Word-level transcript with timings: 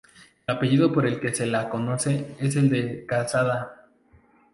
El 0.47 0.55
apellido 0.55 0.91
por 0.91 1.05
el 1.05 1.19
que 1.19 1.31
se 1.31 1.45
la 1.45 1.69
conoce 1.69 2.35
es 2.39 2.55
el 2.55 2.71
de 2.71 3.05
casada. 3.05 3.85